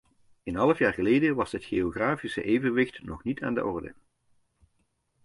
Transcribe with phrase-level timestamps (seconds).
[0.43, 3.93] Een half jaar geleden was het geografische evenwicht nog niet aan de orde.